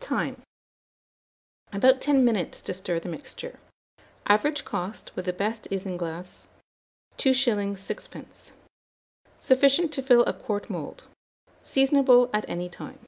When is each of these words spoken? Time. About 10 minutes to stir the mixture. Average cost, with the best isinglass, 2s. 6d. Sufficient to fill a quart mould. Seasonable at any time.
Time. 0.00 0.42
About 1.72 2.02
10 2.02 2.22
minutes 2.22 2.60
to 2.60 2.74
stir 2.74 3.00
the 3.00 3.08
mixture. 3.08 3.58
Average 4.26 4.66
cost, 4.66 5.16
with 5.16 5.24
the 5.24 5.32
best 5.32 5.66
isinglass, 5.70 6.46
2s. 7.16 7.72
6d. 7.74 8.52
Sufficient 9.38 9.90
to 9.94 10.02
fill 10.02 10.26
a 10.26 10.34
quart 10.34 10.68
mould. 10.68 11.04
Seasonable 11.62 12.28
at 12.34 12.46
any 12.50 12.68
time. 12.68 12.98